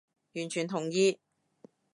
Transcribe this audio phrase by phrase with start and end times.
[0.33, 1.19] 完全同意